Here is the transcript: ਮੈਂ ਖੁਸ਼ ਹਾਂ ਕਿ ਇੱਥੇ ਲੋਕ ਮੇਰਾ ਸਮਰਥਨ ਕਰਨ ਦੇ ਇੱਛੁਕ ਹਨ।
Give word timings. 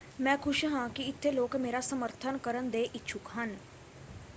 ਮੈਂ 0.19 0.35
ਖੁਸ਼ 0.37 0.63
ਹਾਂ 0.65 0.87
ਕਿ 0.89 1.03
ਇੱਥੇ 1.03 1.31
ਲੋਕ 1.31 1.55
ਮੇਰਾ 1.57 1.79
ਸਮਰਥਨ 1.81 2.37
ਕਰਨ 2.39 2.69
ਦੇ 2.69 2.81
ਇੱਛੁਕ 2.85 3.29
ਹਨ। 3.35 3.55